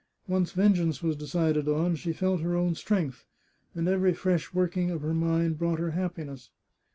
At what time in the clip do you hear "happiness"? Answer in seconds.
5.91-6.49